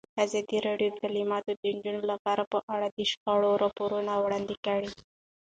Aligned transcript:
ازادي 0.25 0.57
راډیو 0.67 0.89
د 0.91 0.95
تعلیمات 1.03 1.43
د 1.47 1.51
نجونو 1.75 2.01
لپاره 2.11 2.43
په 2.51 2.59
اړه 2.73 2.87
د 2.89 2.97
شخړو 3.11 3.59
راپورونه 3.63 4.11
وړاندې 4.23 4.55
کړي. 4.65 4.89